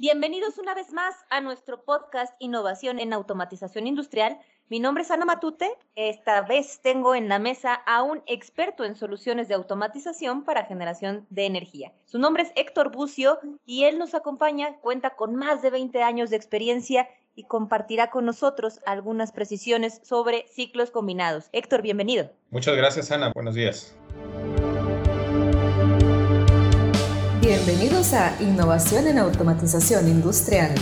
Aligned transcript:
Bienvenidos 0.00 0.58
una 0.58 0.76
vez 0.76 0.92
más 0.92 1.16
a 1.28 1.40
nuestro 1.40 1.82
podcast 1.82 2.32
Innovación 2.38 3.00
en 3.00 3.12
Automatización 3.12 3.88
Industrial. 3.88 4.38
Mi 4.68 4.78
nombre 4.78 5.02
es 5.02 5.10
Ana 5.10 5.24
Matute. 5.24 5.72
Esta 5.96 6.42
vez 6.42 6.78
tengo 6.80 7.16
en 7.16 7.28
la 7.28 7.40
mesa 7.40 7.74
a 7.74 8.04
un 8.04 8.22
experto 8.26 8.84
en 8.84 8.94
soluciones 8.94 9.48
de 9.48 9.54
automatización 9.54 10.44
para 10.44 10.66
generación 10.66 11.26
de 11.30 11.46
energía. 11.46 11.92
Su 12.04 12.20
nombre 12.20 12.44
es 12.44 12.52
Héctor 12.54 12.92
Bucio 12.92 13.40
y 13.66 13.86
él 13.86 13.98
nos 13.98 14.14
acompaña, 14.14 14.76
cuenta 14.76 15.16
con 15.16 15.34
más 15.34 15.62
de 15.62 15.70
20 15.70 16.00
años 16.00 16.30
de 16.30 16.36
experiencia 16.36 17.08
y 17.34 17.48
compartirá 17.48 18.08
con 18.08 18.24
nosotros 18.24 18.78
algunas 18.86 19.32
precisiones 19.32 20.00
sobre 20.04 20.46
ciclos 20.46 20.92
combinados. 20.92 21.48
Héctor, 21.50 21.82
bienvenido. 21.82 22.30
Muchas 22.50 22.76
gracias, 22.76 23.10
Ana. 23.10 23.32
Buenos 23.34 23.56
días. 23.56 23.96
Bienvenidos 27.68 28.14
a 28.14 28.34
Innovación 28.40 29.08
en 29.08 29.18
Automatización 29.18 30.08
Industrial, 30.08 30.74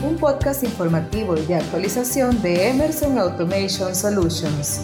un 0.00 0.16
podcast 0.16 0.62
informativo 0.62 1.36
y 1.36 1.44
de 1.44 1.56
actualización 1.56 2.40
de 2.40 2.68
Emerson 2.68 3.18
Automation 3.18 3.92
Solutions. 3.92 4.82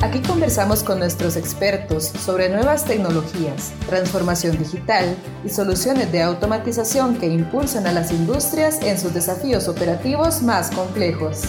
Aquí 0.00 0.18
conversamos 0.22 0.82
con 0.82 0.98
nuestros 0.98 1.36
expertos 1.36 2.06
sobre 2.18 2.48
nuevas 2.48 2.84
tecnologías, 2.84 3.70
transformación 3.86 4.58
digital 4.58 5.14
y 5.44 5.50
soluciones 5.50 6.10
de 6.10 6.22
automatización 6.22 7.16
que 7.18 7.28
impulsan 7.28 7.86
a 7.86 7.92
las 7.92 8.10
industrias 8.10 8.82
en 8.82 8.98
sus 8.98 9.14
desafíos 9.14 9.68
operativos 9.68 10.42
más 10.42 10.72
complejos. 10.72 11.42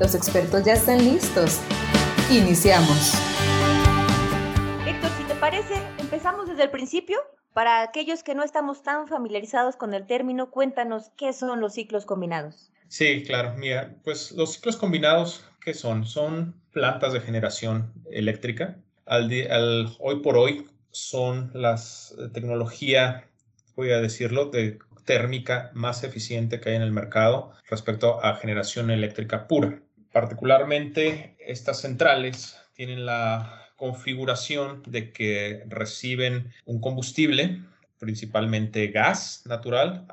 Los 0.00 0.14
expertos 0.14 0.64
ya 0.64 0.72
están 0.72 1.04
listos. 1.04 1.58
Iniciamos. 2.30 3.33
Desde 6.54 6.64
el 6.64 6.70
principio. 6.70 7.18
Para 7.52 7.82
aquellos 7.82 8.22
que 8.22 8.34
no 8.34 8.42
estamos 8.42 8.82
tan 8.82 9.06
familiarizados 9.06 9.76
con 9.76 9.92
el 9.94 10.06
término, 10.06 10.50
cuéntanos 10.50 11.10
qué 11.16 11.32
son 11.32 11.60
los 11.60 11.74
ciclos 11.74 12.04
combinados. 12.04 12.70
Sí, 12.88 13.22
claro. 13.24 13.54
Mira, 13.56 13.94
pues 14.04 14.32
los 14.32 14.54
ciclos 14.54 14.76
combinados, 14.76 15.44
¿qué 15.60 15.74
son? 15.74 16.06
Son 16.06 16.54
plantas 16.72 17.12
de 17.12 17.20
generación 17.20 17.92
eléctrica. 18.10 18.76
Al, 19.06 19.30
hoy 19.98 20.20
por 20.20 20.36
hoy 20.36 20.66
son 20.90 21.50
las 21.54 22.14
eh, 22.18 22.28
tecnología, 22.32 23.24
voy 23.76 23.90
a 23.90 24.00
decirlo, 24.00 24.46
de 24.46 24.78
térmica 25.04 25.70
más 25.74 26.02
eficiente 26.02 26.60
que 26.60 26.70
hay 26.70 26.76
en 26.76 26.82
el 26.82 26.92
mercado 26.92 27.52
respecto 27.68 28.24
a 28.24 28.36
generación 28.36 28.90
eléctrica 28.90 29.46
pura. 29.46 29.80
Particularmente 30.12 31.36
estas 31.38 31.80
centrales 31.80 32.63
tienen 32.74 33.06
la 33.06 33.64
configuración 33.76 34.82
de 34.86 35.12
que 35.12 35.64
reciben 35.68 36.52
un 36.64 36.80
combustible, 36.80 37.60
principalmente 37.98 38.88
gas 38.88 39.42
natural. 39.46 40.06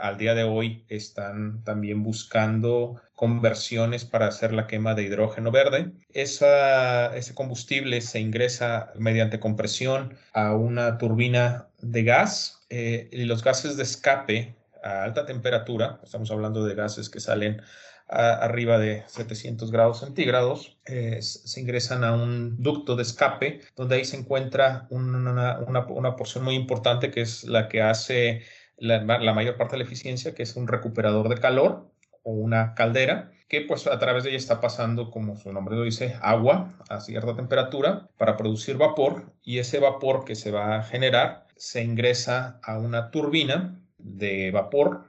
al 0.00 0.18
día 0.18 0.34
de 0.34 0.44
hoy 0.44 0.84
están 0.88 1.64
también 1.64 2.02
buscando 2.02 3.00
conversiones 3.14 4.04
para 4.04 4.26
hacer 4.26 4.52
la 4.52 4.66
quema 4.66 4.94
de 4.94 5.04
hidrógeno 5.04 5.50
verde. 5.50 5.92
ese 6.12 7.34
combustible 7.34 8.00
se 8.00 8.20
ingresa 8.20 8.92
mediante 8.96 9.40
compresión 9.40 10.16
a 10.32 10.54
una 10.54 10.98
turbina 10.98 11.68
de 11.80 12.02
gas 12.04 12.60
eh, 12.70 13.08
y 13.12 13.24
los 13.24 13.42
gases 13.42 13.76
de 13.76 13.82
escape 13.82 14.54
a 14.82 15.04
alta 15.04 15.26
temperatura, 15.26 16.00
estamos 16.02 16.30
hablando 16.30 16.64
de 16.64 16.74
gases 16.74 17.08
que 17.08 17.20
salen 17.20 17.62
arriba 18.08 18.78
de 18.78 19.04
700 19.06 19.70
grados 19.70 20.00
centígrados, 20.00 20.78
se 21.20 21.60
ingresan 21.60 22.04
a 22.04 22.14
un 22.14 22.56
ducto 22.62 22.96
de 22.96 23.02
escape 23.02 23.60
donde 23.76 23.96
ahí 23.96 24.04
se 24.04 24.16
encuentra 24.16 24.86
una, 24.90 25.58
una, 25.58 26.16
porción 26.16 26.44
muy 26.44 26.54
importante 26.54 27.10
que 27.10 27.20
es 27.20 27.44
la 27.44 27.68
que 27.68 27.82
hace 27.82 28.42
la, 28.78 29.02
la, 29.02 29.34
mayor 29.34 29.56
parte 29.56 29.72
de 29.72 29.78
la 29.78 29.84
eficiencia, 29.84 30.34
que 30.34 30.42
es 30.42 30.56
un 30.56 30.68
recuperador 30.68 31.28
de 31.28 31.36
calor 31.36 31.90
o 32.22 32.32
una 32.32 32.74
caldera, 32.74 33.30
que 33.48 33.60
pues 33.62 33.86
a 33.86 33.98
través 33.98 34.24
de 34.24 34.30
ella 34.30 34.38
está 34.38 34.60
pasando, 34.60 35.10
como 35.10 35.36
su 35.36 35.52
nombre 35.52 35.76
lo 35.76 35.82
dice, 35.82 36.16
agua 36.22 36.78
a 36.88 37.00
cierta 37.00 37.36
temperatura 37.36 38.08
para 38.16 38.36
producir 38.38 38.78
vapor 38.78 39.32
y 39.42 39.58
ese 39.58 39.80
vapor 39.80 40.24
que 40.24 40.34
se 40.34 40.50
va 40.50 40.76
a 40.76 40.82
generar 40.82 41.46
se 41.56 41.82
ingresa 41.82 42.58
a 42.62 42.78
una 42.78 43.10
turbina 43.10 43.82
de 43.98 44.50
vapor 44.50 45.08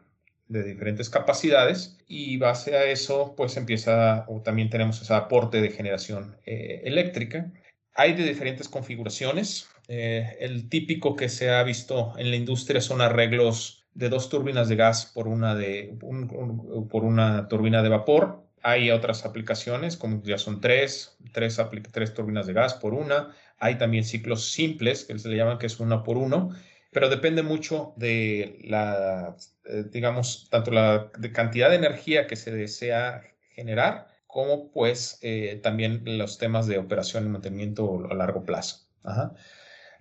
de 0.49 0.63
diferentes 0.63 1.09
capacidades 1.09 1.97
y 2.07 2.37
base 2.37 2.75
a 2.75 2.85
eso 2.85 3.35
pues 3.37 3.55
empieza 3.55 4.25
o 4.27 4.41
también 4.41 4.69
tenemos 4.69 5.01
ese 5.01 5.13
aporte 5.13 5.61
de 5.61 5.69
generación 5.69 6.35
eh, 6.45 6.81
eléctrica. 6.83 7.51
Hay 7.93 8.13
de 8.13 8.23
diferentes 8.23 8.67
configuraciones. 8.67 9.69
Eh, 9.87 10.37
el 10.39 10.67
típico 10.69 11.15
que 11.15 11.29
se 11.29 11.51
ha 11.51 11.63
visto 11.63 12.13
en 12.17 12.31
la 12.31 12.35
industria 12.35 12.81
son 12.81 13.01
arreglos 13.01 13.85
de 13.93 14.09
dos 14.09 14.29
turbinas 14.29 14.69
de 14.69 14.75
gas 14.75 15.05
por 15.05 15.27
una, 15.27 15.55
de, 15.55 15.97
por 16.89 17.03
una 17.03 17.47
turbina 17.47 17.83
de 17.83 17.89
vapor. 17.89 18.43
Hay 18.61 18.91
otras 18.91 19.25
aplicaciones, 19.25 19.97
como 19.97 20.21
ya 20.23 20.37
son 20.37 20.61
tres, 20.61 21.17
tres, 21.31 21.61
tres 21.91 22.13
turbinas 22.13 22.47
de 22.47 22.53
gas 22.53 22.73
por 22.73 22.93
una. 22.93 23.35
Hay 23.57 23.77
también 23.77 24.03
ciclos 24.03 24.51
simples, 24.51 25.05
que 25.05 25.17
se 25.17 25.29
le 25.29 25.37
llaman 25.37 25.57
que 25.57 25.67
es 25.67 25.79
una 25.79 26.03
por 26.03 26.17
uno 26.17 26.51
pero 26.91 27.09
depende 27.09 27.43
mucho 27.43 27.93
de 27.97 28.59
la, 28.63 29.35
eh, 29.65 29.85
digamos, 29.91 30.47
tanto 30.49 30.71
la 30.71 31.11
cantidad 31.33 31.69
de 31.69 31.75
energía 31.75 32.27
que 32.27 32.35
se 32.35 32.51
desea 32.51 33.23
generar, 33.53 34.07
como 34.25 34.71
pues 34.71 35.19
eh, 35.21 35.59
también 35.61 36.03
los 36.17 36.37
temas 36.37 36.67
de 36.67 36.77
operación 36.77 37.25
y 37.25 37.29
mantenimiento 37.29 38.07
a 38.09 38.13
largo 38.15 38.43
plazo. 38.43 38.87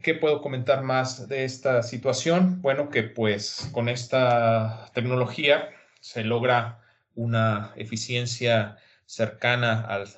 ¿Qué 0.02 0.14
puedo 0.14 0.40
comentar 0.40 0.82
más 0.82 1.28
de 1.28 1.44
esta 1.44 1.82
situación? 1.82 2.62
Bueno, 2.62 2.88
que 2.88 3.02
pues 3.02 3.68
con 3.72 3.88
esta 3.88 4.90
tecnología 4.94 5.70
se 6.00 6.24
logra 6.24 6.80
una 7.14 7.72
eficiencia 7.76 8.76
cercana 9.06 9.80
al, 9.80 10.04
eh, 10.04 10.08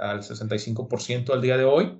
al 0.00 0.22
65% 0.22 1.32
al 1.32 1.42
día 1.42 1.56
de 1.56 1.64
hoy. 1.64 1.98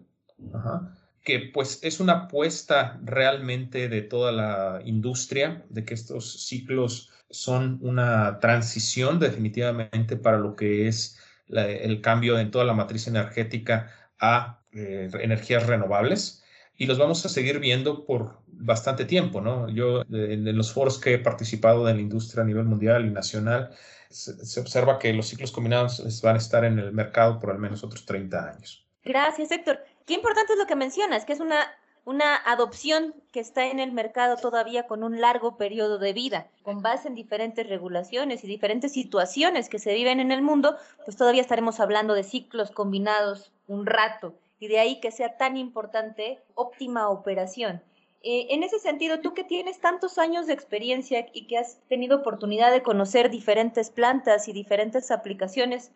Ajá 0.52 1.03
que 1.24 1.40
pues 1.40 1.80
es 1.82 2.00
una 2.00 2.12
apuesta 2.12 3.00
realmente 3.02 3.88
de 3.88 4.02
toda 4.02 4.30
la 4.30 4.80
industria, 4.84 5.64
de 5.70 5.84
que 5.84 5.94
estos 5.94 6.46
ciclos 6.46 7.10
son 7.30 7.78
una 7.82 8.38
transición 8.40 9.18
definitivamente 9.18 10.16
para 10.16 10.38
lo 10.38 10.54
que 10.54 10.86
es 10.86 11.18
el 11.48 12.00
cambio 12.00 12.38
en 12.38 12.50
toda 12.50 12.64
la 12.64 12.74
matriz 12.74 13.06
energética 13.06 13.90
a 14.20 14.62
eh, 14.72 15.10
energías 15.20 15.66
renovables 15.66 16.42
y 16.76 16.86
los 16.86 16.98
vamos 16.98 17.24
a 17.24 17.28
seguir 17.28 17.58
viendo 17.58 18.04
por 18.04 18.40
bastante 18.46 19.04
tiempo, 19.04 19.40
¿no? 19.40 19.68
Yo 19.68 20.02
en, 20.10 20.56
los 20.56 20.72
foros 20.72 20.98
que 20.98 21.14
he 21.14 21.18
participado 21.18 21.84
de 21.84 21.94
la 21.94 22.00
industria 22.00 22.42
a 22.42 22.46
nivel 22.46 22.64
mundial 22.64 23.06
y 23.06 23.10
nacional, 23.10 23.70
se, 24.10 24.44
se 24.44 24.60
observa 24.60 24.98
que 24.98 25.12
los 25.12 25.28
ciclos 25.28 25.52
combinados 25.52 26.20
van 26.22 26.34
a 26.34 26.38
estar 26.38 26.64
en 26.64 26.78
el 26.78 26.92
mercado 26.92 27.38
por 27.38 27.50
al 27.50 27.58
menos 27.58 27.82
otros 27.84 28.04
30 28.04 28.50
años. 28.50 28.86
Gracias, 29.04 29.50
Héctor. 29.50 29.83
Qué 30.06 30.14
importante 30.14 30.52
es 30.52 30.58
lo 30.58 30.66
que 30.66 30.76
mencionas, 30.76 31.24
que 31.24 31.32
es 31.32 31.40
una, 31.40 31.66
una 32.04 32.36
adopción 32.36 33.14
que 33.32 33.40
está 33.40 33.66
en 33.66 33.80
el 33.80 33.92
mercado 33.92 34.36
todavía 34.36 34.86
con 34.86 35.02
un 35.02 35.20
largo 35.20 35.56
periodo 35.56 35.98
de 35.98 36.12
vida, 36.12 36.48
con 36.62 36.82
base 36.82 37.08
en 37.08 37.14
diferentes 37.14 37.66
regulaciones 37.66 38.44
y 38.44 38.46
diferentes 38.46 38.92
situaciones 38.92 39.68
que 39.68 39.78
se 39.78 39.94
viven 39.94 40.20
en 40.20 40.30
el 40.30 40.42
mundo, 40.42 40.76
pues 41.04 41.16
todavía 41.16 41.40
estaremos 41.40 41.80
hablando 41.80 42.12
de 42.14 42.22
ciclos 42.22 42.70
combinados 42.70 43.52
un 43.66 43.86
rato 43.86 44.34
y 44.60 44.68
de 44.68 44.78
ahí 44.78 45.00
que 45.00 45.10
sea 45.10 45.36
tan 45.36 45.56
importante 45.56 46.38
óptima 46.54 47.08
operación. 47.08 47.82
Eh, 48.22 48.54
en 48.54 48.62
ese 48.62 48.78
sentido, 48.78 49.20
tú 49.20 49.34
que 49.34 49.44
tienes 49.44 49.80
tantos 49.80 50.16
años 50.16 50.46
de 50.46 50.54
experiencia 50.54 51.26
y 51.32 51.46
que 51.46 51.58
has 51.58 51.78
tenido 51.88 52.16
oportunidad 52.18 52.72
de 52.72 52.82
conocer 52.82 53.30
diferentes 53.30 53.90
plantas 53.90 54.48
y 54.48 54.52
diferentes 54.54 55.10
aplicaciones, 55.10 55.92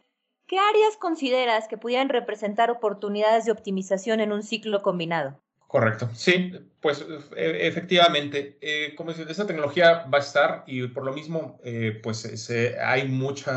¿Qué 0.48 0.58
áreas 0.58 0.96
consideras 0.96 1.68
que 1.68 1.76
pudieran 1.76 2.08
representar 2.08 2.70
oportunidades 2.70 3.44
de 3.44 3.52
optimización 3.52 4.20
en 4.20 4.32
un 4.32 4.42
ciclo 4.42 4.80
combinado? 4.80 5.38
Correcto, 5.66 6.08
sí, 6.14 6.52
pues 6.80 7.04
e, 7.36 7.66
efectivamente, 7.68 8.56
eh, 8.62 8.94
como 8.96 9.10
dices, 9.10 9.28
esa 9.28 9.46
tecnología 9.46 10.06
va 10.06 10.16
a 10.16 10.22
estar 10.22 10.64
y 10.66 10.86
por 10.86 11.04
lo 11.04 11.12
mismo, 11.12 11.60
eh, 11.62 12.00
pues 12.02 12.50
hay 12.82 13.06
mucho 13.06 13.50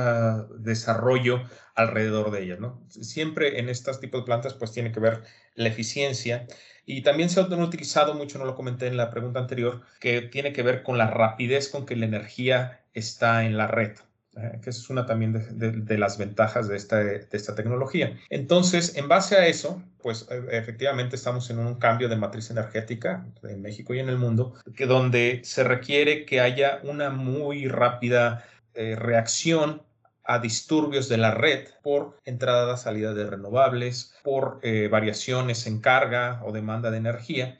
desarrollo 0.60 1.44
alrededor 1.76 2.30
de 2.32 2.44
ella, 2.44 2.58
¿no? 2.60 2.84
Siempre 2.90 3.60
en 3.60 3.70
estos 3.70 4.02
tipos 4.02 4.22
de 4.22 4.26
plantas, 4.26 4.54
pues 4.56 4.74
tiene 4.74 4.92
que 4.92 5.00
ver 5.00 5.24
la 5.56 5.70
eficiencia 5.70 6.46
y 6.86 7.04
también 7.04 7.30
se 7.30 7.40
ha 7.40 7.44
utilizado 7.44 8.16
mucho, 8.16 8.38
no 8.38 8.44
lo 8.44 8.56
comenté 8.56 8.88
en 8.88 8.98
la 8.98 9.10
pregunta 9.12 9.40
anterior, 9.40 9.82
que 10.02 10.22
tiene 10.24 10.52
que 10.52 10.64
ver 10.64 10.84
con 10.84 10.98
la 10.98 11.08
rapidez 11.08 11.70
con 11.70 11.86
que 11.86 11.96
la 11.96 12.06
energía 12.06 12.84
está 12.94 13.46
en 13.46 13.56
la 13.56 13.68
red. 13.68 13.94
Eh, 14.38 14.60
que 14.64 14.70
es 14.70 14.90
una 14.90 15.06
también 15.06 15.34
de, 15.34 15.98
las 15.98 16.18
ventajas 16.18 16.70
de 16.70 16.78
esta, 16.78 17.00
de 17.00 17.28
esta 17.34 17.54
tecnología. 17.54 18.18
Entonces, 18.30 18.96
en 18.96 19.10
base 19.10 19.36
a 19.36 19.46
eso, 19.48 19.84
pues 20.02 20.26
e, 20.32 20.58
efectivamente 20.58 21.18
estamos 21.18 21.50
en 21.50 21.60
un 21.60 21.76
cambio 21.76 22.08
de 22.08 22.16
matriz 22.16 22.50
energética 22.50 23.26
en 23.44 23.62
México 23.62 23.94
y 23.94 24.00
en 24.00 24.08
el 24.08 24.18
mundo, 24.18 24.54
que 24.74 24.86
donde 24.86 25.42
se 25.44 25.66
requiere 25.66 26.26
que 26.26 26.40
haya 26.40 26.80
una 26.84 27.10
muy 27.10 27.68
rápida 27.68 28.46
eh, 28.74 28.96
reacción 28.96 29.82
a 30.24 30.40
disturbios 30.40 31.10
de 31.10 31.18
la 31.18 31.32
red 31.32 31.68
por 31.84 32.18
entrada, 32.24 32.78
salida 32.78 33.14
de 33.14 33.30
renovables, 33.30 34.16
por 34.24 34.62
eh, 34.64 34.88
variaciones 34.88 35.68
en 35.68 35.82
carga 35.82 36.40
o 36.46 36.54
demanda 36.54 36.90
de 36.90 36.98
energía 36.98 37.60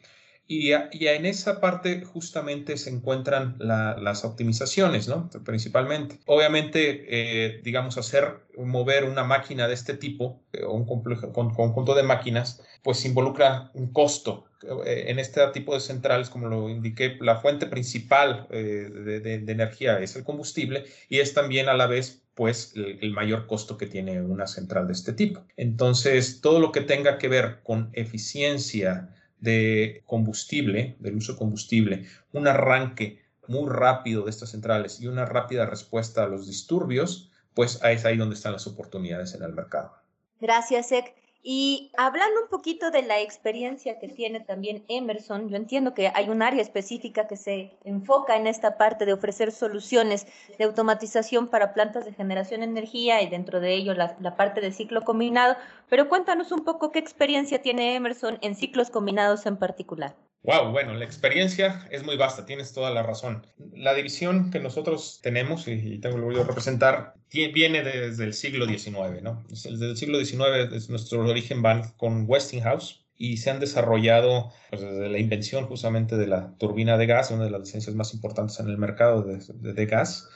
Y, 0.54 0.74
en 0.74 1.26
esa 1.26 1.62
parte 1.62 2.04
justamente 2.04 2.76
se 2.76 2.90
encuentran 2.90 3.56
las 3.58 4.26
optimizaciones, 4.26 5.08
¿no? 5.08 5.30
Principalmente. 5.46 6.20
Obviamente, 6.26 7.06
eh, 7.08 7.62
digamos, 7.64 7.98
hacer 7.98 8.42
mover 8.58 9.06
una 9.06 9.24
máquina 9.24 9.70
de 9.70 9.76
este 9.76 9.94
tipo 9.94 10.44
eh, 10.52 10.64
o 10.66 10.74
un 10.74 10.84
conjunto 10.84 11.96
de 11.96 12.04
máquinas, 12.04 12.62
pues 12.84 13.06
involucra 13.06 13.72
un 13.76 13.94
costo. 13.94 14.44
Eh, 14.86 15.06
en 15.08 15.20
este 15.20 15.40
tipo 15.54 15.74
de 15.74 15.80
centrales, 15.80 16.30
como 16.30 16.50
lo 16.50 16.68
indiqué, 16.68 17.18
la 17.22 17.38
fuente 17.38 17.66
principal 17.68 18.50
de, 18.50 19.46
energía 19.48 20.02
es 20.02 20.18
el 20.18 20.26
combustible 20.26 20.84
y 21.08 21.20
es 21.20 21.34
también 21.34 21.70
a 21.70 21.76
la 21.76 21.88
vez 21.88 22.24
pues 22.36 22.74
el, 22.76 23.12
mayor 23.12 23.48
costo 23.48 23.78
que 23.78 23.88
tiene 23.88 24.22
una 24.22 24.48
central 24.48 24.88
de 24.88 24.94
este 24.94 25.14
tipo. 25.14 25.46
Entonces, 25.56 26.42
todo 26.42 26.60
lo 26.60 26.74
que 26.74 26.82
tenga 26.82 27.18
que 27.18 27.30
ver 27.30 27.62
con 27.64 27.90
eficiencia 27.94 29.16
de 29.42 30.04
combustible, 30.06 30.96
del 31.00 31.18
uso 31.18 31.34
de 31.34 31.38
combustible, 31.38 32.06
un 32.32 32.48
arranque 32.48 33.22
muy 33.48 33.70
rápido 33.70 34.24
de 34.24 34.30
estas 34.30 34.52
centrales 34.52 35.02
y 35.02 35.08
una 35.08 35.26
rápida 35.26 35.66
respuesta 35.66 36.24
a 36.24 36.28
los 36.28 36.48
disturbios, 36.48 37.32
pues 37.54 37.80
es 37.84 38.06
ahí 38.06 38.18
donde 38.18 38.36
están 38.36 38.54
las 38.54 38.68
oportunidades 38.68 39.34
en 39.34 39.44
el 39.44 39.54
mercado. 39.54 39.94
Gracias, 40.40 40.92
Ek. 40.92 41.21
Y 41.44 41.92
hablando 41.98 42.44
un 42.44 42.50
poquito 42.50 42.92
de 42.92 43.02
la 43.02 43.20
experiencia 43.20 43.98
que 43.98 44.08
tiene 44.08 44.42
también 44.42 44.84
Emerson, 44.88 45.50
yo 45.50 45.56
entiendo 45.56 45.96
que 45.96 46.12
hay 46.14 46.30
un 46.30 46.44
área 46.44 46.62
específica 46.62 47.28
que 47.28 47.36
se 47.36 47.72
enfoca 47.84 48.36
en 48.36 48.46
esta 48.46 48.78
parte 48.78 49.08
de 49.08 49.14
ofrecer 49.14 49.52
soluciones 49.52 50.28
de 50.60 50.66
automatización 50.66 51.48
para 51.48 51.74
plantas 51.74 52.06
de 52.06 52.14
generación 52.14 52.62
de 52.62 52.68
energía 52.68 53.24
y 53.24 53.30
dentro 53.30 53.60
de 53.60 53.74
ello 53.74 53.96
la, 53.96 54.16
la 54.20 54.36
parte 54.36 54.62
de 54.62 54.72
ciclo 54.72 55.02
combinado, 55.02 55.56
pero 55.90 56.10
cuéntanos 56.10 56.52
un 56.52 56.64
poco 56.64 56.92
qué 56.92 57.00
experiencia 57.00 57.60
tiene 57.60 57.96
Emerson 57.96 58.38
en 58.42 58.56
ciclos 58.56 58.92
combinados 58.92 59.48
en 59.48 59.58
particular. 59.58 60.16
Wow, 60.44 60.72
bueno, 60.72 60.96
la 60.96 61.06
experiencia 61.06 61.88
es 61.92 62.04
muy 62.04 62.18
vasta, 62.18 62.48
tienes 62.48 62.74
toda 62.74 62.90
la 62.90 63.04
razón. 63.04 63.46
La 63.76 63.94
división 63.94 64.50
que 64.50 64.60
nosotros 64.60 65.20
tenemos, 65.22 65.68
y 65.68 66.00
tengo 66.00 66.16
el 66.16 66.24
orgullo 66.24 66.40
de 66.40 66.48
representar, 66.48 67.14
viene 67.32 67.84
desde 67.84 68.24
el 68.24 68.34
siglo 68.34 68.66
XIX, 68.66 69.22
¿no? 69.22 69.44
Desde 69.48 69.92
el 69.92 69.98
siglo 69.98 70.18
XIX, 70.18 70.72
desde 70.72 70.90
nuestro 70.90 71.22
origen 71.22 71.62
van 71.62 71.92
con 71.96 72.26
Westinghouse 72.28 73.06
y 73.18 73.38
se 73.38 73.52
han 73.52 73.60
desarrollado 73.60 74.52
pues, 74.72 74.82
desde 74.82 75.10
la 75.10 75.20
invención 75.20 75.68
justamente 75.68 76.18
de 76.18 76.26
la 76.26 76.58
turbina 76.58 76.98
de 76.98 77.06
gas, 77.06 77.30
una 77.30 77.44
de 77.44 77.52
las 77.52 77.62
licencias 77.62 77.96
más 77.96 78.16
importantes 78.16 78.60
en 78.60 78.68
el 78.68 78.80
mercado 78.80 79.22
de, 79.22 79.86
gas. 79.86 80.28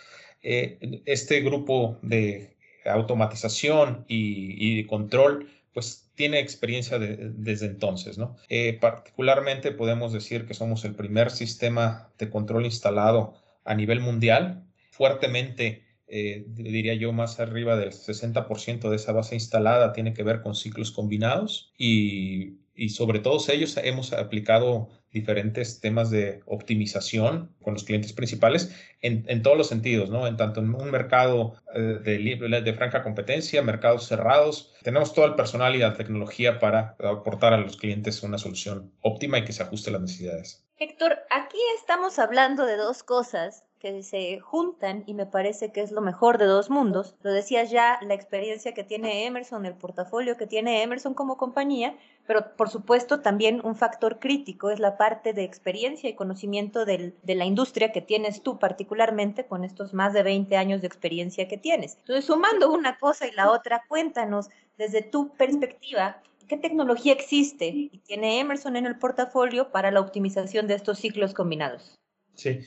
Eh, 0.44 1.02
este 1.06 1.42
grupo 1.42 1.98
de 2.04 2.56
automatización 2.86 4.06
y, 4.08 4.80
y 4.80 4.86
control 4.86 5.50
pues 5.76 6.10
tiene 6.16 6.40
experiencia 6.40 6.98
desde 7.00 7.66
entonces, 7.66 8.18
¿no? 8.18 8.38
Eh, 8.48 8.78
particularmente 8.80 9.74
podemos 9.74 10.14
decir 10.14 10.46
que 10.46 10.54
somos 10.54 10.86
el 10.86 10.96
primer 10.96 11.32
sistema 11.32 12.14
de 12.18 12.30
control 12.30 12.64
instalado 12.64 13.34
a 13.66 13.76
nivel 13.76 14.00
mundial, 14.00 14.64
fuertemente, 14.90 15.84
eh, 16.08 16.46
diría 16.48 16.94
yo, 16.94 17.12
más 17.12 17.42
arriba 17.42 17.76
del 17.76 17.92
60% 17.92 18.90
de 18.90 18.96
esa 18.96 19.12
base 19.12 19.36
instalada 19.36 19.92
tiene 19.92 20.14
que 20.14 20.24
ver 20.24 20.42
con 20.42 20.56
ciclos 20.56 20.94
combinados 20.94 21.74
y, 21.78 22.60
y 22.74 22.90
sobre 22.90 23.20
todos 23.20 23.50
ellos 23.50 23.76
hemos 23.84 24.14
aplicado 24.14 24.88
diferentes 25.16 25.80
temas 25.80 26.12
de 26.12 26.42
optimización 26.46 27.56
con 27.64 27.74
los 27.74 27.86
clientes 27.86 28.12
principales 28.12 28.76
en, 29.02 29.24
en 29.28 29.42
todos 29.42 29.58
los 29.58 29.68
sentidos, 29.68 30.10
¿no? 30.10 30.28
En 30.28 30.36
tanto 30.36 30.60
en 30.60 30.76
un 30.76 30.92
mercado 30.92 31.56
eh, 31.74 32.00
de, 32.04 32.62
de, 32.62 32.74
franca 32.74 33.02
competencia, 33.02 33.62
mercados 33.62 34.08
cerrados, 34.08 34.74
tenemos 34.84 35.14
todo 35.14 35.26
el 35.26 35.36
personal 35.36 35.74
y 35.74 35.80
la 35.80 35.94
tecnología 35.94 36.60
para 36.60 36.98
aportar 37.00 37.54
a 37.54 37.58
los 37.58 37.78
clientes 37.78 38.22
una 38.24 38.38
solución 38.38 38.92
óptima 39.02 39.40
y 39.40 39.46
que 39.46 39.54
se 39.54 39.64
ajuste 39.64 39.90
a 39.90 39.94
las 39.94 40.02
necesidades. 40.02 40.66
Héctor, 40.78 41.18
aquí 41.32 41.58
estamos 41.80 42.20
hablando 42.20 42.66
de 42.66 42.76
dos 42.76 43.02
cosas 43.02 43.64
se 44.04 44.40
juntan 44.40 45.04
y 45.06 45.14
me 45.14 45.26
parece 45.26 45.72
que 45.72 45.82
es 45.82 45.92
lo 45.92 46.02
mejor 46.02 46.38
de 46.38 46.46
dos 46.46 46.70
mundos. 46.70 47.16
Lo 47.22 47.32
decías 47.32 47.72
ya, 47.72 48.00
la 48.02 48.14
experiencia 48.14 48.74
que 48.74 48.84
tiene 48.84 49.26
Emerson, 49.26 49.66
el 49.66 49.76
portafolio 49.76 50.38
que 50.38 50.48
tiene 50.48 50.84
Emerson 50.84 51.14
como 51.14 51.38
compañía, 51.38 51.96
pero 52.28 52.56
por 52.56 52.70
supuesto 52.70 53.22
también 53.22 53.62
un 53.64 53.76
factor 53.76 54.20
crítico 54.20 54.70
es 54.70 54.80
la 54.80 54.98
parte 54.98 55.34
de 55.34 55.44
experiencia 55.44 56.10
y 56.10 56.16
conocimiento 56.16 56.86
de 56.86 57.14
la 57.24 57.46
industria 57.46 57.92
que 57.92 58.02
tienes 58.02 58.42
tú 58.42 58.60
particularmente 58.60 59.46
con 59.46 59.64
estos 59.64 59.94
más 59.94 60.14
de 60.14 60.24
20 60.24 60.58
años 60.58 60.82
de 60.82 60.88
experiencia 60.88 61.48
que 61.48 61.58
tienes. 61.58 61.98
Entonces, 62.00 62.26
sumando 62.26 62.72
una 62.72 62.98
cosa 62.98 63.28
y 63.28 63.32
la 63.32 63.52
otra, 63.52 63.84
cuéntanos 63.88 64.50
desde 64.78 65.02
tu 65.02 65.30
perspectiva. 65.30 66.22
¿Qué 66.48 66.58
tecnología 66.58 67.14
existe 67.14 67.68
y 67.68 68.02
tiene 68.06 68.40
Emerson 68.40 68.76
en 68.76 68.86
el 68.86 69.00
portafolio 69.00 69.72
para 69.72 69.90
la 69.90 70.00
optimización 70.00 70.68
de 70.68 70.76
estos 70.76 71.00
ciclos 71.00 71.34
combinados? 71.34 71.96
Sí, 72.36 72.60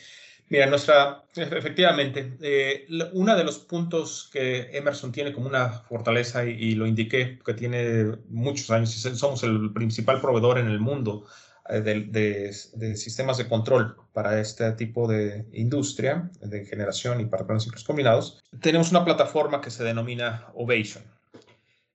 Mira, 0.50 0.66
nuestra, 0.66 1.24
efectivamente, 1.36 2.38
eh, 2.40 2.86
uno 3.12 3.36
de 3.36 3.44
los 3.44 3.58
puntos 3.58 4.30
que 4.32 4.70
Emerson 4.72 5.12
tiene 5.12 5.32
como 5.32 5.46
una 5.46 5.68
fortaleza, 5.70 6.44
y, 6.44 6.74
lo 6.74 6.86
indiqué, 6.86 7.38
que 7.44 7.54
tiene 7.54 8.16
muchos 8.30 8.70
años, 8.70 8.90
somos 8.90 9.42
el 9.42 9.72
principal 9.74 10.20
proveedor 10.22 10.58
en 10.58 10.68
el 10.68 10.80
mundo 10.80 11.26
eh, 11.68 11.80
de, 11.82 12.96
sistemas 12.96 13.36
de 13.36 13.46
control 13.46 13.96
para 14.14 14.40
este 14.40 14.72
tipo 14.72 15.06
de 15.06 15.46
industria, 15.52 16.30
de 16.40 16.64
generación 16.64 17.20
y 17.20 17.26
para 17.26 17.60
ciclos 17.60 17.84
combinados, 17.84 18.42
tenemos 18.62 18.90
una 18.90 19.04
plataforma 19.04 19.60
que 19.60 19.70
se 19.70 19.84
denomina 19.84 20.46
Ovation. 20.54 21.04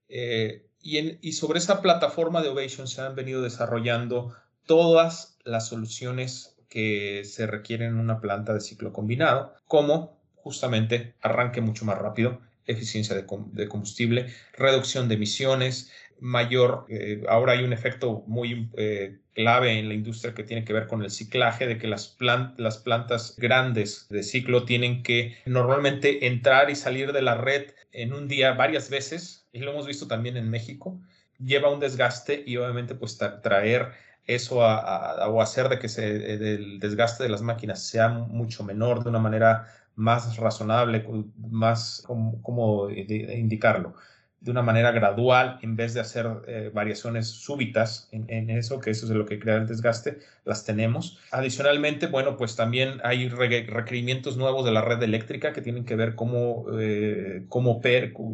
Eh, 0.10 0.68
y, 0.80 1.28
y 1.28 1.32
sobre 1.32 1.58
esa 1.58 1.82
plataforma 1.82 2.44
de 2.44 2.50
Ovation 2.50 2.88
se 2.88 3.02
han 3.02 3.16
venido 3.16 3.42
desarrollando 3.42 4.36
todas 4.68 5.40
las 5.44 5.70
soluciones 5.70 6.53
que 6.74 7.24
se 7.24 7.46
requieren 7.46 7.90
en 7.90 8.00
una 8.00 8.20
planta 8.20 8.52
de 8.52 8.60
ciclo 8.60 8.94
combinado, 8.94 9.54
como 9.68 10.18
justamente 10.38 11.14
arranque 11.22 11.62
mucho 11.62 11.86
más 11.86 12.00
rápido, 12.00 12.42
eficiencia 12.66 13.16
de, 13.16 13.28
combustible, 13.68 14.34
reducción 14.58 15.08
de 15.08 15.14
emisiones, 15.14 15.92
mayor, 16.20 16.88
eh, 16.90 17.22
ahora 17.30 17.54
hay 17.54 17.64
un 17.64 17.74
efecto 17.74 18.24
muy 18.26 18.72
eh, 18.76 19.20
clave 19.36 19.78
en 19.78 19.88
la 19.88 19.94
industria 19.94 20.34
que 20.34 20.42
tiene 20.42 20.66
que 20.66 20.74
ver 20.74 20.88
con 20.88 21.04
el 21.04 21.12
ciclaje, 21.12 21.68
de 21.68 21.78
que 21.78 21.88
las, 21.88 22.18
las 22.58 22.78
plantas 22.80 23.36
grandes 23.38 24.08
de 24.10 24.24
ciclo 24.24 24.66
tienen 24.66 25.04
que 25.04 25.38
normalmente 25.46 26.26
entrar 26.26 26.72
y 26.72 26.76
salir 26.76 27.14
de 27.14 27.22
la 27.22 27.36
red 27.36 27.68
en 27.92 28.14
un 28.14 28.28
día 28.28 28.54
varias 28.54 28.90
veces, 28.90 29.48
y 29.54 29.60
lo 29.60 29.74
hemos 29.74 29.86
visto 29.86 30.08
también 30.08 30.38
en 30.38 30.50
México, 30.50 31.00
lleva 31.38 31.70
un 31.70 31.80
desgaste 31.80 32.44
y 32.48 32.58
obviamente 32.58 32.96
pues 32.96 33.20
traer 33.44 33.92
eso 34.26 34.64
a, 34.64 35.42
hacer 35.42 35.70
de 35.70 35.80
que 35.80 35.90
se, 35.90 36.34
el 36.34 36.80
desgaste 36.80 37.24
de 37.24 37.30
las 37.30 37.42
máquinas 37.42 37.84
sea 37.84 38.10
mucho 38.10 38.64
menor 38.64 39.04
de 39.04 39.10
una 39.10 39.20
manera 39.20 39.68
más 39.96 40.38
razonable, 40.38 41.06
más 41.38 42.04
como, 42.08 42.90
indicarlo 42.90 43.96
de 44.44 44.52
una 44.52 44.62
manera 44.62 44.92
gradual 44.92 45.58
en 45.62 45.78
vez 45.78 45.94
de 45.94 46.02
hacer 46.02 46.28
eh, 46.48 46.70
variaciones 46.74 47.30
súbitas 47.30 48.10
en, 48.12 48.50
eso, 48.50 48.80
que 48.82 48.90
eso 48.90 49.06
es 49.06 49.12
lo 49.14 49.26
que 49.26 49.40
crea 49.40 49.56
el 49.56 49.68
desgaste, 49.68 50.20
las 50.44 50.66
tenemos. 50.66 51.18
Adicionalmente, 51.32 52.08
bueno, 52.08 52.36
pues 52.36 52.58
también 52.58 53.00
hay 53.06 53.30
requerimientos 53.30 54.36
nuevos 54.36 54.66
de 54.66 54.72
la 54.72 54.82
red 54.82 55.02
eléctrica 55.02 55.54
que 55.54 55.62
tienen 55.62 55.86
que 55.86 55.96
ver 55.96 56.16
cómo, 56.16 56.66
eh, 56.78 57.46
cómo 57.48 57.82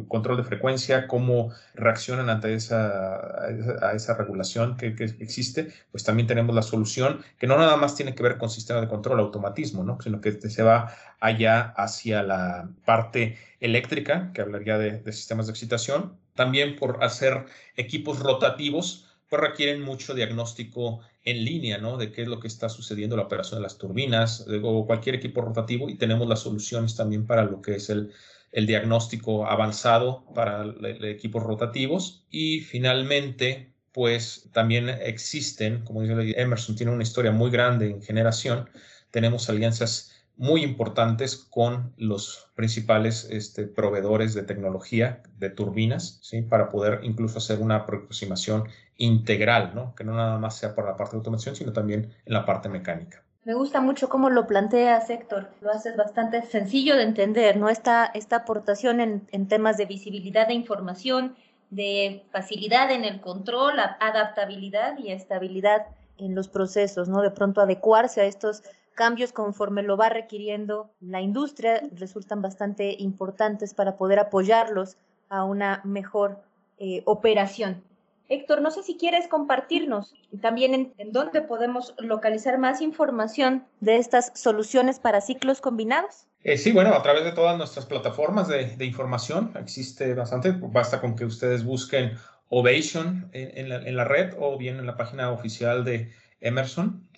control 0.08 0.36
de 0.36 0.42
frecuencia, 0.42 1.06
cómo 1.06 1.52
reaccionan 1.74 2.28
ante 2.28 2.54
esa, 2.54 3.48
esa 3.94 4.14
regulación 4.14 4.76
que, 4.76 4.96
que, 4.96 5.04
existe, 5.04 5.68
pues 5.92 6.02
también 6.02 6.26
tenemos 6.26 6.56
la 6.56 6.62
solución 6.62 7.20
que 7.38 7.46
no 7.46 7.56
nada 7.56 7.76
más 7.76 7.94
tiene 7.94 8.16
que 8.16 8.22
ver 8.24 8.36
con 8.36 8.50
sistema 8.50 8.80
de 8.80 8.88
control, 8.88 9.20
automatismo, 9.20 9.84
¿no? 9.84 9.96
sino 10.00 10.20
que 10.20 10.32
se 10.32 10.62
va 10.64 10.92
allá 11.20 11.74
hacia 11.76 12.22
la 12.22 12.70
parte 12.84 13.38
eléctrica, 13.60 14.32
que 14.34 14.40
hablaría 14.40 14.78
de, 14.78 15.12
sistemas 15.12 15.46
de 15.46 15.52
excitación. 15.52 16.18
También 16.34 16.76
por 16.76 17.04
hacer 17.04 17.46
equipos 17.76 18.18
rotativos, 18.18 19.06
pues 19.28 19.42
requieren 19.42 19.82
mucho 19.82 20.14
diagnóstico 20.14 21.00
en 21.24 21.44
línea, 21.44 21.78
¿no? 21.78 21.98
De 21.98 22.10
qué 22.10 22.22
es 22.22 22.28
lo 22.28 22.40
que 22.40 22.48
está 22.48 22.68
sucediendo, 22.68 23.16
la 23.16 23.24
operación 23.24 23.58
de 23.60 23.62
las 23.62 23.78
turbinas 23.78 24.46
o 24.62 24.86
cualquier 24.86 25.14
equipo 25.14 25.42
rotativo 25.42 25.88
y 25.88 25.96
tenemos 25.96 26.26
las 26.26 26.40
soluciones 26.40 26.96
también 26.96 27.26
para 27.26 27.44
lo 27.44 27.60
que 27.60 27.76
es 27.76 27.90
el, 27.90 28.12
diagnóstico 28.52 29.46
avanzado 29.46 30.24
para 30.34 30.64
equipos 31.02 31.42
rotativos. 31.44 32.24
Y 32.30 32.60
finalmente, 32.60 33.72
pues 33.92 34.48
también 34.52 34.88
existen, 34.88 35.84
como 35.84 36.02
dice 36.02 36.40
Emerson, 36.40 36.74
tiene 36.74 36.90
una 36.90 37.04
historia 37.04 37.30
muy 37.30 37.50
grande 37.50 37.90
en 37.90 38.02
generación, 38.02 38.68
tenemos 39.12 39.48
alianzas 39.48 40.19
muy 40.40 40.64
importantes 40.64 41.36
con 41.36 41.92
los 41.98 42.50
principales 42.54 43.28
este, 43.30 43.66
proveedores 43.66 44.32
de 44.32 44.42
tecnología 44.42 45.20
de 45.38 45.50
turbinas, 45.50 46.18
¿sí? 46.22 46.40
para 46.40 46.70
poder 46.70 47.00
incluso 47.02 47.36
hacer 47.36 47.58
una 47.60 47.76
aproximación 47.76 48.64
integral, 48.96 49.72
¿no? 49.74 49.94
que 49.94 50.02
no 50.02 50.14
nada 50.14 50.38
más 50.38 50.56
sea 50.56 50.74
por 50.74 50.86
la 50.86 50.96
parte 50.96 51.12
de 51.12 51.18
automación, 51.18 51.56
sino 51.56 51.74
también 51.74 52.14
en 52.24 52.32
la 52.32 52.46
parte 52.46 52.70
mecánica. 52.70 53.22
Me 53.44 53.52
gusta 53.52 53.82
mucho 53.82 54.08
cómo 54.08 54.30
lo 54.30 54.46
planteas, 54.46 55.10
Héctor. 55.10 55.50
Lo 55.60 55.72
haces 55.72 55.94
bastante 55.94 56.40
sencillo 56.46 56.96
de 56.96 57.02
entender, 57.02 57.58
¿no? 57.58 57.68
Esta, 57.68 58.10
aportación 58.30 59.00
en, 59.00 59.28
en 59.32 59.46
temas 59.46 59.76
de 59.76 59.84
visibilidad 59.84 60.48
de 60.48 60.54
información, 60.54 61.36
de 61.68 62.24
facilidad 62.32 62.90
en 62.92 63.04
el 63.04 63.20
control, 63.20 63.78
adaptabilidad 63.78 64.96
y 64.96 65.12
estabilidad 65.12 65.86
en 66.18 66.34
los 66.34 66.48
procesos, 66.48 67.08
¿no? 67.08 67.22
De 67.22 67.30
pronto 67.30 67.60
adecuarse 67.60 68.20
a 68.20 68.24
estos 68.24 68.62
cambios 68.94 69.32
conforme 69.32 69.82
lo 69.82 69.96
va 69.96 70.08
requiriendo 70.08 70.90
la 71.00 71.20
industria 71.20 71.80
resultan 71.92 72.42
bastante 72.42 72.96
importantes 72.98 73.72
para 73.72 73.96
poder 73.96 74.18
apoyarlos 74.18 74.96
a 75.28 75.44
una 75.44 75.80
mejor 75.84 76.42
eh, 76.78 77.02
operación. 77.06 77.82
Héctor, 78.28 78.62
no 78.62 78.70
sé 78.70 78.84
si 78.84 78.96
quieres 78.96 79.26
compartirnos 79.26 80.14
también 80.40 80.92
en, 80.96 81.12
dónde 81.12 81.42
podemos 81.42 81.94
localizar 81.98 82.58
más 82.58 82.80
información 82.80 83.66
de 83.80 83.96
estas 83.96 84.30
soluciones 84.34 85.00
para 85.00 85.20
ciclos 85.20 85.60
combinados. 85.60 86.28
Eh, 86.44 86.56
sí, 86.56 86.70
bueno, 86.70 86.94
a 86.94 87.02
través 87.02 87.24
de 87.24 87.32
todas 87.32 87.58
nuestras 87.58 87.86
plataformas 87.86 88.46
de, 88.46 88.84
información 88.84 89.52
existe 89.56 90.14
bastante. 90.14 90.52
Basta 90.52 91.00
con 91.00 91.16
que 91.16 91.24
ustedes 91.24 91.64
busquen 91.64 92.12
Ovation 92.50 93.30
en, 93.32 93.96
la, 93.96 94.04
red 94.04 94.34
o 94.38 94.58
bien 94.58 94.78
en 94.78 94.86
la 94.86 94.96
página 94.96 95.30
oficial 95.30 95.84
de 95.84 96.12
Emerson. 96.40 97.08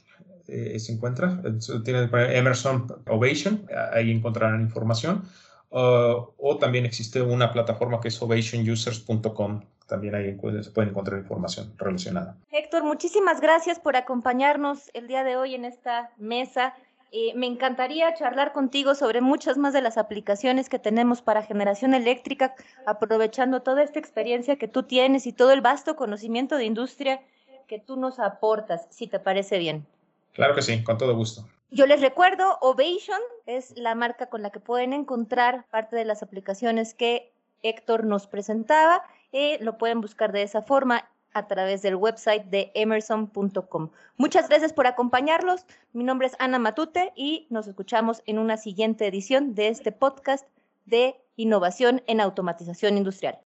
Eh, 0.47 0.79
se 0.79 0.93
encuentra, 0.93 1.41
tiene 1.85 2.09
Emerson 2.37 2.87
Ovation, 3.07 3.67
ahí 3.93 4.11
encontrarán 4.11 4.61
información. 4.61 5.25
Uh, 5.71 6.29
o 6.37 6.59
también 6.59 6.85
existe 6.85 7.23
una 7.23 7.51
plataforma 7.51 7.99
que 7.99 8.09
es 8.09 8.21
ovationusers.com. 8.21 9.63
También 9.87 10.15
ahí 10.15 10.39
se 10.63 10.71
puede 10.71 10.91
encontrar 10.91 11.19
información 11.19 11.73
relacionada. 11.79 12.37
Héctor, 12.51 12.85
muchísimas 12.85 13.41
gracias 13.41 13.81
por 13.81 13.97
acompañarnos 13.97 14.91
el 14.93 15.09
día 15.09 15.25
de 15.25 15.37
hoy 15.37 15.55
en 15.55 15.65
esta 15.65 16.11
mesa. 16.19 16.75
Eh, 17.15 17.35
me 17.35 17.47
encantaría 17.47 18.15
charlar 18.15 18.55
contigo 18.55 18.95
sobre 18.95 19.21
muchas 19.21 19.59
más 19.59 19.75
de 19.75 19.83
las 19.83 19.99
aplicaciones 19.99 20.71
que 20.71 20.79
tenemos 20.79 21.21
para 21.21 21.43
generación 21.43 21.93
eléctrica, 21.93 22.55
aprovechando 22.87 23.61
toda 23.61 23.83
esta 23.83 23.99
experiencia 23.99 24.57
que 24.57 24.67
tú 24.67 24.85
tienes 24.85 25.27
y 25.27 25.35
todo 25.35 25.51
el 25.51 25.61
vasto 25.61 25.95
conocimiento 25.95 26.57
de 26.57 26.65
industria 26.65 27.21
que 27.69 27.79
tú 27.79 27.97
nos 27.97 28.19
aportas, 28.19 28.87
si 28.89 29.09
te 29.09 29.19
parece 29.19 29.59
bien. 29.59 29.87
Claro 30.33 30.55
que 30.55 30.63
sí, 30.63 30.83
con 30.83 30.97
todo 30.97 31.15
gusto. 31.15 31.47
Yo 31.71 31.87
les 31.87 32.01
recuerdo, 32.01 32.57
Ovation 32.63 33.21
es 33.45 33.77
la 33.77 33.95
marca 33.95 34.31
con 34.31 34.41
la 34.41 34.49
que 34.49 34.61
pueden 34.61 34.95
encontrar 34.95 35.67
parte 35.71 35.97
de 35.97 36.07
las 36.07 36.23
aplicaciones 36.23 36.95
que 36.95 37.31
Héctor 37.63 38.05
nos 38.05 38.27
presentaba. 38.27 39.05
y 39.35 39.57
lo 39.63 39.79
pueden 39.79 40.03
buscar 40.03 40.33
de 40.33 40.43
esa 40.43 40.61
forma 40.61 41.09
a 41.35 41.47
través 41.47 41.83
del 41.83 41.97
website 41.97 42.45
de 42.47 42.71
emerson.com. 42.75 43.91
Muchas 44.17 44.49
gracias 44.49 44.73
por 44.73 44.87
acompañarlos. 44.87 45.67
Mi 45.93 46.05
nombre 46.05 46.27
es 46.27 46.37
Ana 46.39 46.59
Matute 46.59 47.13
y 47.17 47.47
nos 47.51 47.67
escuchamos 47.67 48.23
en 48.27 48.39
una 48.39 48.57
siguiente 48.57 49.07
edición 49.07 49.55
de 49.55 49.69
este 49.69 49.93
podcast 49.93 50.47
de 50.87 51.17
innovación 51.37 52.03
en 52.07 52.21
automatización 52.21 52.97
industrial. 52.97 53.39